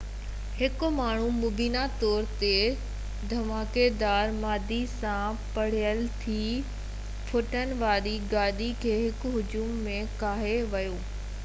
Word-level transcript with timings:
هڪ 0.59 0.85
ماڻهو 0.99 1.25
مبينا 1.33 1.83
طور 2.03 2.29
تي 2.39 2.49
ڌماڪيدار 3.33 4.33
مادي 4.39 4.79
سان 4.95 5.37
ڀريل 5.59 6.03
ٽي 6.25 6.39
ڦيٿن 7.29 7.77
واري 7.85 8.17
گاڏي 8.35 8.73
کي 8.87 8.97
هڪ 9.05 9.37
هجوم 9.37 9.77
۾ 9.95 10.03
ڪاهي 10.27 10.59
ويو 10.77 10.99